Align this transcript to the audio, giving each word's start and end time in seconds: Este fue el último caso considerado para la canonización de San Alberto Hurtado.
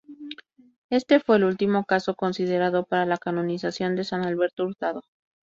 Este 0.89 1.19
fue 1.19 1.35
el 1.37 1.43
último 1.43 1.85
caso 1.85 2.15
considerado 2.15 2.85
para 2.85 3.05
la 3.05 3.17
canonización 3.19 3.95
de 3.95 4.03
San 4.03 4.25
Alberto 4.25 4.63
Hurtado. 4.65 5.01